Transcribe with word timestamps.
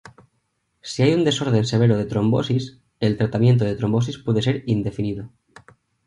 Si 0.81 1.03
hay 1.03 1.13
un 1.13 1.23
desorden 1.23 1.63
severo 1.63 1.95
de 1.95 2.05
trombosis, 2.05 2.79
el 2.99 3.17
tratamiento 3.17 3.65
de 3.65 3.75
trombosis 3.75 4.17
puede 4.17 4.41
ser 4.41 4.63
indefinido. 4.65 5.29